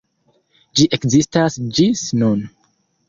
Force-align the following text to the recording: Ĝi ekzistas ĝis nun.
Ĝi 0.79 0.87
ekzistas 0.97 1.59
ĝis 1.81 2.03
nun. 2.23 2.43